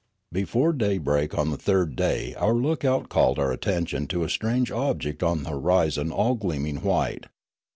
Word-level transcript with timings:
Before 0.31 0.73
daybreak 0.73 1.37
on 1.37 1.51
the 1.51 1.57
third 1.57 1.95
day 1.95 2.33
our 2.33 2.55
lookout 2.55 3.07
called 3.07 3.37
our 3.37 3.51
attention 3.51 4.07
to 4.07 4.23
a 4.23 4.31
strange 4.31 4.71
object 4.71 5.21
on 5.21 5.43
the 5.43 5.51
horizon 5.51 6.11
all 6.11 6.33
gleaming 6.33 6.77
white. 6.77 7.27